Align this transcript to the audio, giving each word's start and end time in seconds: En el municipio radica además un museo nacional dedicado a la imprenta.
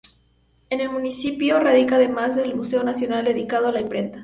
En 0.71 0.81
el 0.81 0.89
municipio 0.89 1.59
radica 1.59 1.93
además 1.97 2.35
un 2.35 2.57
museo 2.57 2.81
nacional 2.83 3.23
dedicado 3.25 3.67
a 3.67 3.71
la 3.71 3.81
imprenta. 3.81 4.19